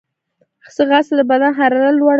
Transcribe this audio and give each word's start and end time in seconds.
ځغاسته 0.75 1.13
د 1.19 1.21
بدن 1.29 1.51
حرارت 1.59 1.93
لوړوي 1.99 2.09